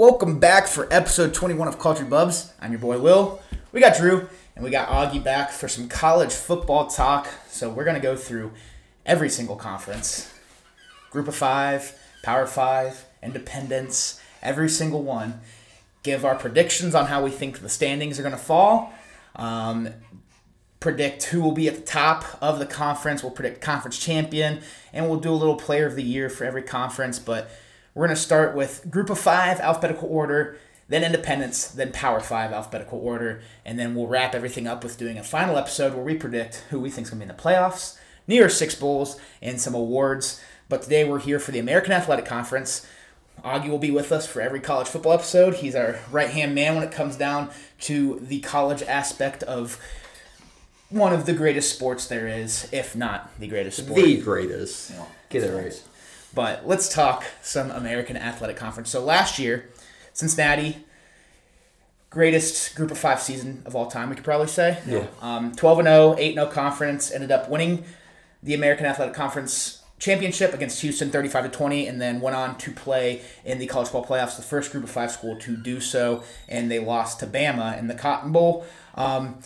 [0.00, 2.54] Welcome back for episode 21 of Cultured Bubs.
[2.58, 3.42] I'm your boy Will.
[3.70, 7.28] We got Drew and we got Augie back for some college football talk.
[7.48, 8.52] So we're going to go through
[9.04, 10.32] every single conference
[11.10, 15.42] Group of Five, Power Five, Independents, every single one.
[16.02, 18.94] Give our predictions on how we think the standings are going to fall.
[19.36, 19.90] Um,
[20.80, 23.22] predict who will be at the top of the conference.
[23.22, 24.62] We'll predict conference champion,
[24.94, 27.18] and we'll do a little player of the year for every conference.
[27.18, 27.50] But
[27.94, 30.56] we're going to start with group of five, alphabetical order,
[30.88, 35.18] then independents, then power five, alphabetical order, and then we'll wrap everything up with doing
[35.18, 37.42] a final episode where we predict who we think is going to be in the
[37.42, 40.40] playoffs, New Year's Six Bowls, and some awards.
[40.68, 42.86] But today we're here for the American Athletic Conference.
[43.44, 45.54] Augie will be with us for every college football episode.
[45.54, 47.50] He's our right hand man when it comes down
[47.82, 49.80] to the college aspect of
[50.90, 53.96] one of the greatest sports there is, if not the greatest sport.
[53.96, 54.92] The greatest.
[55.28, 55.82] Get it right.
[56.34, 58.90] But let's talk some American Athletic Conference.
[58.90, 59.68] So last year,
[60.12, 60.84] Cincinnati,
[62.08, 64.78] greatest group of five season of all time, we could probably say.
[64.86, 65.06] Yeah.
[65.20, 67.84] Um, 12 and 0, 8 0 conference, ended up winning
[68.42, 72.72] the American Athletic Conference championship against Houston 35 to 20 and then went on to
[72.72, 76.24] play in the college football playoffs the first group of five school to do so
[76.48, 79.38] and they lost to Bama in the Cotton Bowl um,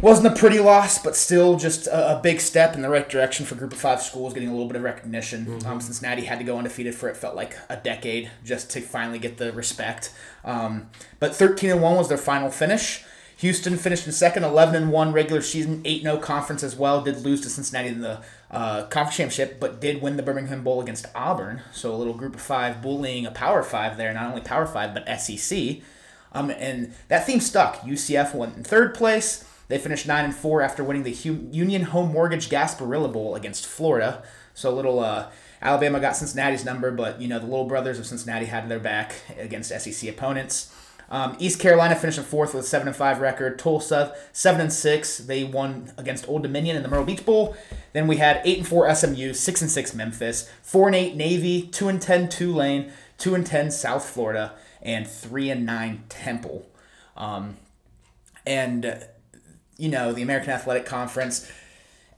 [0.00, 3.44] wasn't a pretty loss, but still just a, a, big step in the right direction
[3.44, 5.46] for Group of Five schools, getting a little bit of recognition.
[5.46, 5.66] Mm-hmm.
[5.66, 9.18] Um, Cincinnati had to go undefeated for it felt like a decade just to finally
[9.18, 10.12] get the respect.
[10.44, 13.04] Um, but 13 and one was their final finish.
[13.38, 17.00] Houston finished in second, 11 and one regular season, 8 0 conference as well.
[17.00, 18.20] Did lose to Cincinnati in the
[18.50, 21.62] uh, conference championship, but did win the Birmingham Bowl against Auburn.
[21.72, 24.92] So a little Group of Five bullying a Power Five there, not only Power Five
[24.92, 25.78] but SEC.
[26.32, 27.80] Um, and that theme stuck.
[27.80, 29.44] UCF went in third place.
[29.70, 34.24] They finished nine and four after winning the Union Home Mortgage Gasparilla Bowl against Florida.
[34.52, 35.30] So a little uh,
[35.62, 39.14] Alabama got Cincinnati's number, but you know the little brothers of Cincinnati had their back
[39.38, 40.74] against SEC opponents.
[41.08, 43.60] Um, East Carolina finished in fourth with a seven and five record.
[43.60, 45.18] Tulsa seven and six.
[45.18, 47.56] They won against Old Dominion in the Myrtle Beach Bowl.
[47.92, 51.62] Then we had eight and four SMU, six and six Memphis, four and eight Navy,
[51.62, 56.68] two and ten Tulane, two and ten South Florida, and three and nine Temple.
[57.16, 57.56] Um,
[58.44, 59.06] and
[59.80, 61.50] you know, the American Athletic Conference,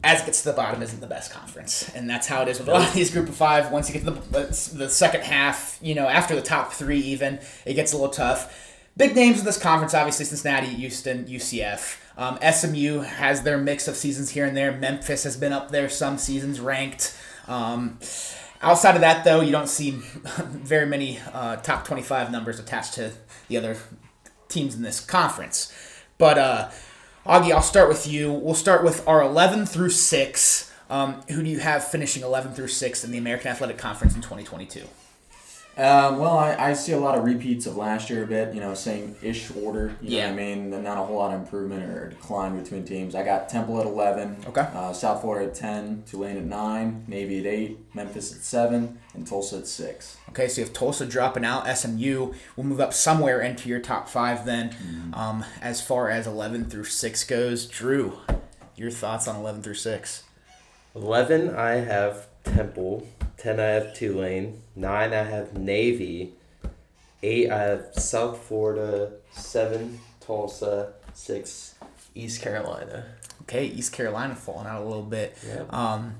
[0.02, 1.88] as it gets to the bottom, isn't the best conference.
[1.94, 3.70] And that's how it is with a lot of these group of five.
[3.70, 7.38] Once you get to the, the second half, you know, after the top three, even,
[7.64, 8.80] it gets a little tough.
[8.96, 11.98] Big names in this conference, obviously Cincinnati, Houston, UCF.
[12.18, 14.72] Um, SMU has their mix of seasons here and there.
[14.72, 17.16] Memphis has been up there some seasons ranked.
[17.46, 17.98] Um,
[18.60, 19.90] outside of that, though, you don't see
[20.40, 23.12] very many uh, top 25 numbers attached to
[23.48, 23.76] the other
[24.48, 25.72] teams in this conference.
[26.18, 26.70] But uh,
[27.24, 28.32] Augie, I'll start with you.
[28.32, 30.72] We'll start with our 11 through 6.
[30.90, 34.22] Um, who do you have finishing 11 through 6 in the American Athletic Conference in
[34.22, 34.88] 2022?
[35.74, 38.60] Um, well, I, I see a lot of repeats of last year a bit, you
[38.60, 39.96] know, same ish order.
[40.02, 40.26] You yeah.
[40.26, 40.82] know what I mean?
[40.82, 43.14] Not a whole lot of improvement or decline between teams.
[43.14, 44.44] I got Temple at 11.
[44.48, 44.60] Okay.
[44.60, 46.04] Uh, South Florida at 10.
[46.06, 47.04] Tulane at 9.
[47.08, 47.94] Navy at 8.
[47.94, 48.98] Memphis at 7.
[49.14, 50.16] And Tulsa at 6.
[50.28, 51.66] Okay, so you have Tulsa dropping out.
[51.74, 54.70] SMU will move up somewhere into your top five then.
[54.70, 55.14] Mm-hmm.
[55.14, 58.18] Um, as far as 11 through 6 goes, Drew,
[58.76, 60.24] your thoughts on 11 through 6?
[60.94, 63.06] 11, I have Temple.
[63.42, 66.34] 10 I have Tulane, 9 I have Navy,
[67.24, 71.74] 8 I have South Florida, 7 Tulsa, 6
[72.14, 73.04] East Carolina.
[73.42, 75.36] Okay, East Carolina falling out a little bit.
[75.44, 75.64] Yeah.
[75.70, 76.14] Um,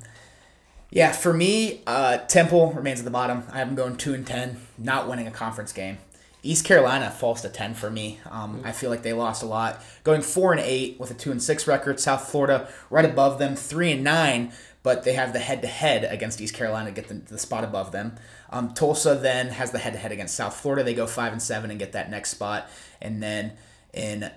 [0.90, 3.44] yeah, for me, uh, Temple remains at the bottom.
[3.52, 5.98] I have them going 2 and 10, not winning a conference game.
[6.42, 8.18] East Carolina falls to 10 for me.
[8.28, 8.66] Um, mm-hmm.
[8.66, 9.80] I feel like they lost a lot.
[10.02, 12.00] Going 4 and 8 with a 2 and 6 record.
[12.00, 16.04] South Florida right above them, 3 and 9 but they have the head to head
[16.04, 18.16] against East Carolina to get the, the spot above them.
[18.50, 20.82] Um, Tulsa then has the head to head against South Florida.
[20.82, 22.68] They go five and seven and get that next spot.
[23.00, 23.52] And then
[23.92, 24.30] in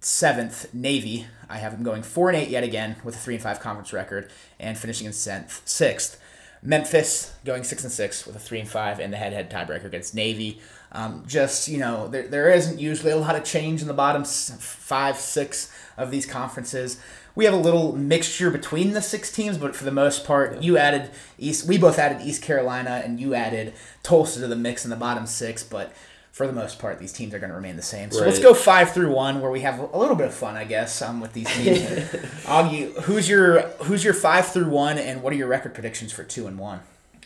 [0.00, 3.42] seventh, Navy, I have them going four and eight yet again with a three and
[3.42, 6.20] five conference record and finishing in sixth.
[6.62, 9.86] Memphis going six and six with a three and five and the head head tiebreaker
[9.86, 10.60] against Navy.
[10.92, 14.24] Um, just you know, there, there isn't usually a lot of change in the bottom
[14.24, 16.98] five, six of these conferences
[17.34, 20.60] we have a little mixture between the six teams, but for the most part, yeah.
[20.60, 21.66] you added East.
[21.66, 25.26] We both added East Carolina, and you added Tulsa to the mix in the bottom
[25.26, 25.62] six.
[25.62, 25.92] But
[26.32, 28.10] for the most part, these teams are going to remain the same.
[28.10, 28.26] So right.
[28.26, 31.02] let's go five through one, where we have a little bit of fun, I guess,
[31.02, 31.78] um, with these teams.
[32.46, 36.24] Augie, who's your who's your five through one, and what are your record predictions for
[36.24, 36.80] two and one?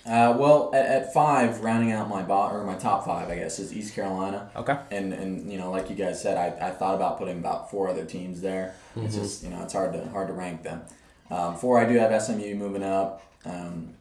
[0.05, 3.58] Uh, well, at, at, five, rounding out my bot or my top five, I guess,
[3.58, 4.50] is East Carolina.
[4.55, 4.76] Okay.
[4.91, 7.88] And and you know, like you guys said, I, I thought about putting about four
[7.88, 8.75] other teams there.
[8.91, 9.06] Mm-hmm.
[9.06, 10.82] It's just you know it's hard to hard to rank them.
[11.31, 13.23] Um, four, I do have SMU moving up.
[13.44, 13.94] Um,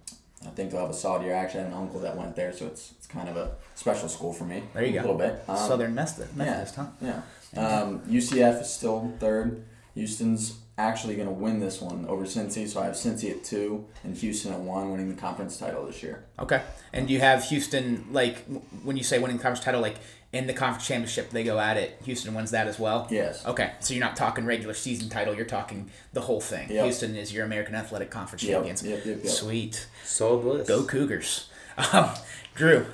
[0.45, 1.36] I think they'll have a solid year.
[1.36, 4.09] I actually had an uncle that went there, so it's it's kind of a special
[4.09, 4.63] school for me.
[4.74, 5.00] There you go.
[5.00, 5.44] A little bit.
[5.47, 6.88] Um, Southern Methodist, Methodist huh?
[7.01, 7.21] Yeah.
[7.56, 9.63] Um, UCF is still third.
[9.95, 13.86] Houston's actually going to win this one over Cincy, so I have Cincy at two
[14.04, 16.25] and Houston at one, winning the conference title this year.
[16.39, 16.62] Okay.
[16.92, 18.39] And you have Houston, like,
[18.83, 19.95] when you say winning the conference title, like,
[20.33, 21.98] in the conference championship, they go at it.
[22.04, 23.07] Houston wins that as well?
[23.10, 23.45] Yes.
[23.45, 23.72] Okay.
[23.80, 26.69] So you're not talking regular season title, you're talking the whole thing.
[26.69, 26.83] Yep.
[26.83, 28.83] Houston is your American Athletic Conference Yep, champions.
[28.83, 29.31] yep, yep, yep.
[29.33, 29.88] Sweet.
[30.04, 30.68] Sold list.
[30.68, 31.50] Go Cougars.
[31.92, 32.10] Um,
[32.56, 32.86] Drew,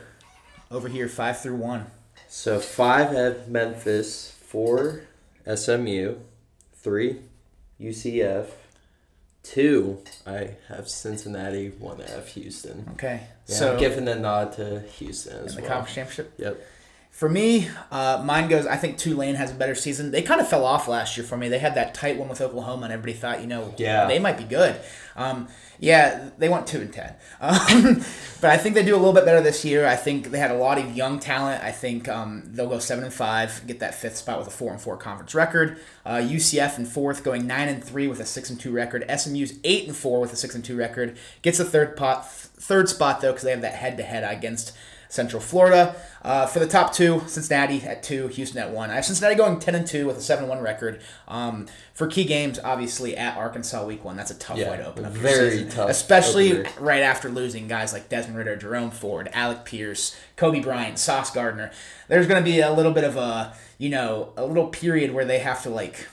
[0.71, 1.85] over here, five through one.
[2.27, 5.03] So five have Memphis, four
[5.45, 6.15] SMU,
[6.73, 7.19] three
[7.81, 8.47] UCF,
[9.43, 12.87] two I have Cincinnati, one have Houston.
[12.93, 13.21] Okay.
[13.47, 15.71] Yeah, so I'm giving a nod to Houston in as the well.
[15.71, 16.33] conference championship.
[16.37, 16.61] Yep.
[17.11, 18.65] For me, uh, mine goes.
[18.65, 20.09] I think Tulane has a better season.
[20.09, 21.49] They kind of fell off last year for me.
[21.49, 24.07] They had that tight one with Oklahoma, and everybody thought, you know, Yeah.
[24.07, 24.75] they might be good.
[25.15, 25.47] Um,
[25.77, 28.01] yeah, they went two and ten, um,
[28.39, 29.85] but I think they do a little bit better this year.
[29.85, 31.61] I think they had a lot of young talent.
[31.63, 34.71] I think um, they'll go seven and five, get that fifth spot with a four
[34.71, 35.79] and four conference record.
[36.05, 39.03] Uh, UCF in fourth, going nine and three with a six and two record.
[39.15, 41.17] SMU's eight and four with a six and two record.
[41.41, 44.71] Gets a third pot, third spot though, because they have that head to head against.
[45.11, 45.95] Central Florida.
[46.23, 48.89] Uh, for the top two, Cincinnati at two, Houston at one.
[48.89, 51.01] I have Cincinnati going ten and two with a seven one record.
[51.27, 54.85] Um, for key games, obviously at Arkansas week one, that's a tough Yeah, way to
[54.87, 55.11] open up.
[55.11, 55.69] very season.
[55.69, 56.69] tough especially opener.
[56.79, 61.71] right after losing guys like Desmond Ridder, Jerome Ford, Alec Pierce, Coby Bryant, Sauce Gardner.
[62.07, 65.25] There's going to be a little bit of a you know a little period where
[65.25, 66.07] they have to like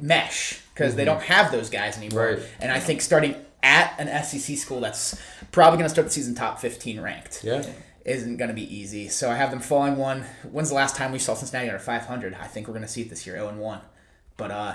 [0.00, 2.26] mesh because they don't have those guys anymore.
[2.34, 2.40] Mm-hmm.
[2.42, 2.50] Right.
[2.60, 5.20] And I think starting at an SEC school that's
[5.52, 7.62] probably going to start the season top 15 ranked Yeah.
[8.04, 9.08] Isn't going to be easy.
[9.08, 10.24] So I have them falling one.
[10.50, 12.34] When's the last time we saw Cincinnati under 500?
[12.34, 13.80] I think we're going to see it this year, 0 and 1.
[14.36, 14.74] But uh,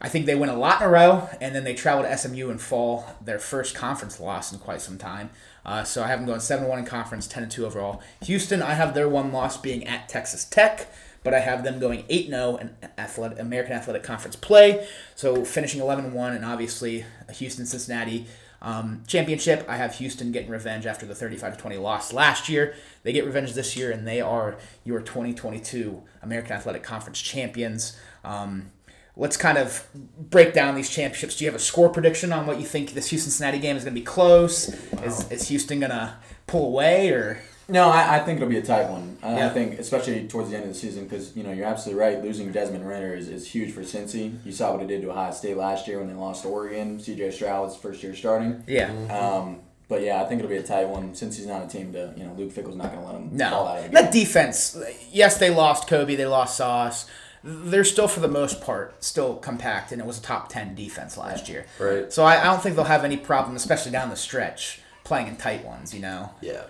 [0.00, 2.50] I think they win a lot in a row, and then they travel to SMU
[2.50, 5.30] and fall their first conference loss in quite some time.
[5.64, 8.02] Uh, so I have them going 7 1 in conference, 10 2 overall.
[8.22, 10.88] Houston, I have their one loss being at Texas Tech.
[11.24, 14.88] But I have them going 8 0 in athletic, American Athletic Conference play.
[15.14, 17.04] So finishing 11 1, and obviously
[17.34, 18.26] Houston Cincinnati
[18.62, 19.66] um, championship.
[19.68, 22.74] I have Houston getting revenge after the 35 20 loss last year.
[23.02, 27.98] They get revenge this year, and they are your 2022 American Athletic Conference champions.
[28.24, 28.70] Um,
[29.16, 29.86] let's kind of
[30.18, 31.36] break down these championships.
[31.36, 33.84] Do you have a score prediction on what you think this Houston Cincinnati game is
[33.84, 34.68] going to be close?
[35.02, 36.14] Is, is Houston going to
[36.46, 37.42] pull away or?
[37.72, 39.16] No, I, I think it'll be a tight one.
[39.22, 42.00] I, I think, especially towards the end of the season, because you know you're absolutely
[42.04, 42.22] right.
[42.22, 44.36] Losing Desmond Ridder is, is huge for Cincy.
[44.44, 47.00] You saw what it did to Ohio State last year when they lost to Oregon.
[47.00, 47.30] C.J.
[47.32, 48.62] Stroud was first year starting.
[48.66, 48.90] Yeah.
[49.10, 51.12] Um, but yeah, I think it'll be a tight one.
[51.12, 53.42] Cincy's not a team to, you know, Luke Fickell's not going to let him fall
[53.42, 53.92] out No, of the game.
[53.92, 54.78] that defense.
[55.10, 56.16] Yes, they lost Coby.
[56.16, 57.06] They lost Sauce.
[57.44, 61.18] They're still, for the most part, still compact, and it was a top ten defense
[61.18, 61.66] last year.
[61.78, 62.10] Right.
[62.12, 65.36] So I, I don't think they'll have any problem, especially down the stretch, playing in
[65.36, 65.92] tight ones.
[65.92, 66.62] You know, Yeah.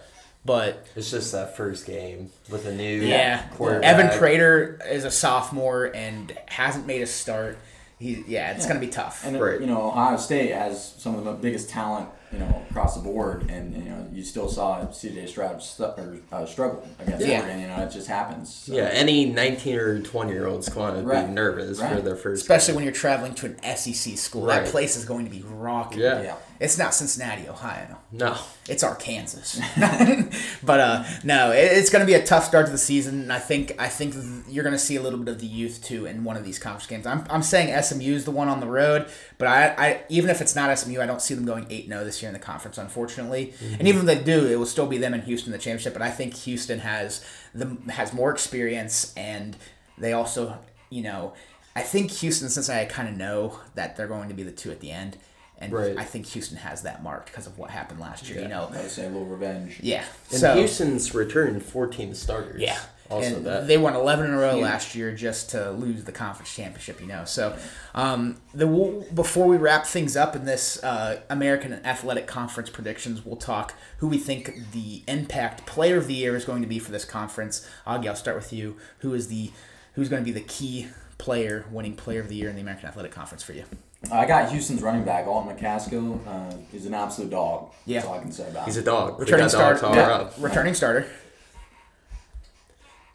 [0.44, 3.84] But It's just that first game with a new yeah, quarterback.
[3.98, 7.58] Evan Prater is a sophomore and hasn't made a start.
[7.98, 9.24] He, yeah, it's gonna be tough.
[9.24, 9.60] And Right.
[9.60, 13.50] you know, Ohio State has some of the biggest talent, you know, across the board,
[13.50, 15.26] and you know, you still saw C.J.
[15.26, 17.40] Stroud stu- or, uh, struggle against Yeah.
[17.40, 17.60] Oregon.
[17.60, 18.52] You know, it just happens.
[18.54, 21.26] So- Yeah, any 19 or 20 year old's going to Right.
[21.26, 24.64] be nervous for their first Especially when you're traveling to an SEC school, Right.
[24.64, 26.00] that place is going to be rocking.
[26.00, 26.22] Yeah.
[26.22, 26.34] Yeah.
[26.60, 27.98] It's not Cincinnati, Ohio.
[28.12, 28.36] No.
[28.68, 29.60] It's Arkansas,
[30.62, 33.22] but uh, no, it, it's going to be a tough start to the season.
[33.22, 34.14] And I think I think
[34.48, 36.60] you're going to see a little bit of the youth too in one of these
[36.60, 37.04] conference games.
[37.04, 39.06] I'm, I'm saying SMU is the one on the road,
[39.38, 42.04] but I, I even if it's not SMU, I don't see them going eight 0
[42.04, 43.54] this year in the conference, unfortunately.
[43.58, 43.74] Mm-hmm.
[43.78, 45.92] And even if they do, it will still be them and Houston in the championship.
[45.92, 47.24] But I think Houston has
[47.54, 49.56] the has more experience, and
[49.98, 50.58] they also,
[50.90, 51.34] you know,
[51.74, 54.70] I think Houston since I kind of know that they're going to be the two
[54.70, 55.16] at the end.
[55.58, 55.96] And Right.
[55.96, 58.42] I think Houston has that marked because of what happened last year.
[58.42, 59.78] You know, I would say a little revenge.
[59.80, 60.04] yeah.
[60.30, 62.60] And so Houston's returned 14 starters.
[62.60, 62.80] yeah.
[63.12, 63.66] Also and that.
[63.66, 64.62] they won 11 in a row Huge.
[64.62, 67.24] last year just to lose the conference championship, you know.
[67.24, 67.56] So,
[67.94, 73.24] um, the we'll- before we wrap things up in this uh, American Athletic Conference predictions,
[73.24, 76.78] we'll talk who we think the impact player of the year is going to be
[76.78, 77.68] for this conference.
[77.86, 78.76] Augie, I'll start with you.
[78.98, 79.50] Who is the
[79.94, 80.88] who's going to be the key
[81.18, 83.64] player winning player of the year in the American Athletic Conference for you?
[84.10, 86.18] I got Houston's running back, Alton McCaskill.
[86.26, 87.70] Uh, he's an absolute dog.
[87.86, 87.98] Yeah.
[88.00, 89.20] That's all I can say about He's a dog.
[89.20, 89.86] Returning got dogs starter.
[89.86, 91.06] all yeah, returning starter.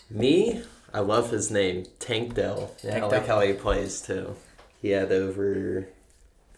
[0.10, 0.62] Me,
[0.94, 2.72] I love his name, Tank Dell.
[2.84, 3.40] Yeah, Tank I like Dell.
[3.40, 4.36] how he plays too.
[4.82, 5.88] He had over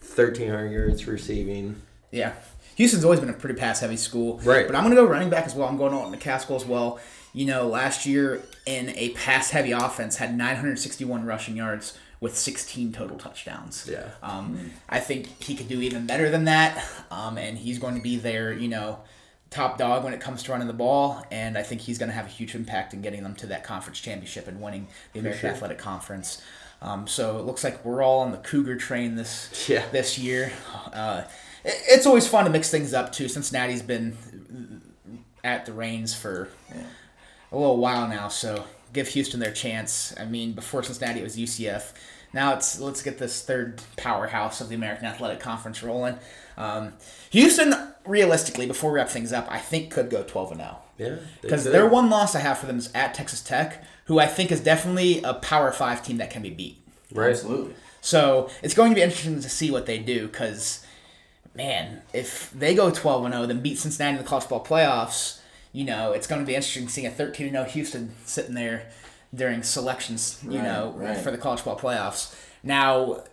[0.01, 1.81] 1,300 yards receiving.
[2.11, 2.33] Yeah.
[2.75, 4.39] Houston's always been a pretty pass heavy school.
[4.39, 4.65] Right.
[4.65, 5.67] But I'm going to go running back as well.
[5.67, 6.99] I'm going on McCaskill as well.
[7.33, 12.91] You know, last year in a pass heavy offense had 961 rushing yards with 16
[12.93, 13.87] total touchdowns.
[13.89, 14.09] Yeah.
[14.21, 18.01] Um, I think he could do even better than that, um, and he's going to
[18.01, 18.99] be there, you know,
[19.49, 22.15] top dog when it comes to running the ball, and I think he's going to
[22.15, 25.41] have a huge impact in getting them to that conference championship and winning the American
[25.41, 25.49] sure.
[25.51, 26.41] Athletic Conference.
[26.81, 29.83] Um, so it looks like we're all on the Cougar train this Yeah.
[29.91, 30.51] this year.
[30.93, 31.23] Uh,
[31.65, 33.27] it- it's always fun to mix things up too.
[33.27, 34.15] Cincinnati's been
[35.43, 36.49] at the reins for
[37.51, 40.13] a little while now, so give Houston their chance.
[40.19, 41.93] I mean, before Cincinnati it was UCF.
[42.33, 46.19] Now it's let's get this third powerhouse of the American Athletic Conference rolling.
[46.57, 46.93] Um,
[47.31, 47.73] Houston,
[48.09, 51.15] realistically, before we wrap things up, I think could go twelve and zero Yeah.
[51.41, 54.51] because their one loss I have for them is at Texas Tech, who I think
[54.51, 56.77] is definitely a Power Five team that can be beat.
[57.13, 57.29] right.
[57.31, 57.75] Absolutely.
[58.01, 60.85] So it's going to be interesting to see what they do because,
[61.53, 65.39] man, if they go 12 and 0, then beat Cincinnati in the college ball playoffs,
[65.73, 68.89] you know, it's going to be interesting seeing a 13 and 0 Houston sitting there
[69.35, 71.17] during selections, you Right, know, right.
[71.17, 72.33] for the college ball playoffs.
[72.63, 73.23] Now,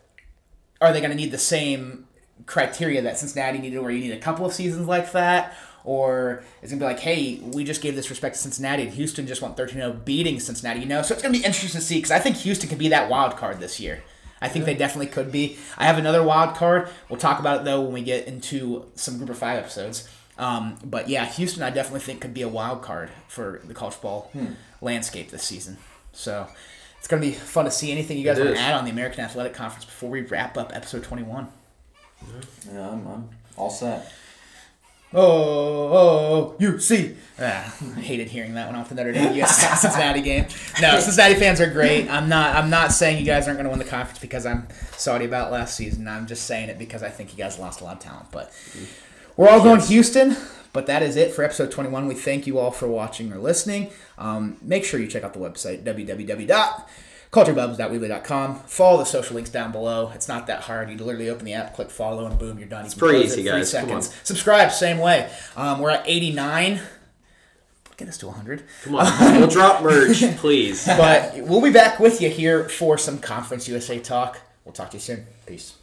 [0.80, 2.05] are they going to need the same
[2.44, 5.56] criteria that Cincinnati needed, where you need a couple of seasons like that?
[5.84, 9.26] Or it's to be like, hey, we just gave this respect to Cincinnati, and Houston
[9.26, 11.02] just went 13 0 beating Cincinnati, you know?
[11.02, 13.36] So it's to be interesting to see because I think Houston could be that wild
[13.36, 14.02] card this year.
[14.40, 15.56] I think they definitely could be.
[15.78, 16.88] I have another wild card.
[17.08, 20.08] We'll talk about it, though, when we get into some Group of Five episodes.
[20.38, 24.00] Um, but yeah, Houston, I definitely think could be a wild card for the college
[24.00, 24.30] ball
[24.80, 25.78] landscape this season.
[26.12, 26.46] So
[26.98, 27.90] it's going to be fun to see.
[27.90, 30.74] Anything you guys want to add on the American Athletic Conference before we wrap up
[30.74, 31.48] episode 21?
[32.72, 34.12] Yeah, I'm, I'm all set.
[35.14, 37.16] Oh, oh, you see.
[37.38, 40.46] Ah, I hated hearing that one off the Notre Dame US Cincinnati game.
[40.80, 42.10] No, Cincinnati fans are great.
[42.10, 42.56] I'm not.
[42.56, 45.52] I'm not saying you guys aren't going to win the conference because I'm salty about
[45.52, 46.08] last season.
[46.08, 48.30] I'm just saying it because I think you guys lost a lot of talent.
[48.32, 48.52] But
[49.36, 50.36] we're all going Houston.
[50.72, 52.06] But that is it for episode 21.
[52.06, 53.90] We thank you all for watching or listening.
[54.18, 55.84] Um, make sure you check out the website
[57.32, 58.60] www.culturedbubs.weebly.com.
[58.60, 60.10] Follow the social links down below.
[60.14, 60.90] It's not that hard.
[60.90, 62.84] You literally open the app, click follow, and boom, you're done.
[62.84, 63.72] It's pretty easy, guys.
[63.72, 64.02] Come on.
[64.02, 65.30] Subscribe, same way.
[65.56, 66.80] Um, we're at 89.
[67.96, 68.62] Get us to 100.
[68.84, 69.38] Come on.
[69.40, 70.84] we'll drop merch, please.
[70.86, 74.38] But we'll be back with you here for some Conference USA talk.
[74.64, 75.26] We'll talk to you soon.
[75.46, 75.75] Peace.